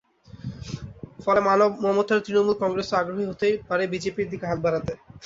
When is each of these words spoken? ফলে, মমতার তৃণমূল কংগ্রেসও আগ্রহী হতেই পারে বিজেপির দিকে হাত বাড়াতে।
ফলে, 1.19 1.39
মমতার 1.83 2.23
তৃণমূল 2.25 2.55
কংগ্রেসও 2.61 2.99
আগ্রহী 3.01 3.25
হতেই 3.27 3.55
পারে 3.69 3.83
বিজেপির 3.93 4.27
দিকে 4.31 4.45
হাত 4.47 4.59
বাড়াতে। 4.65 4.93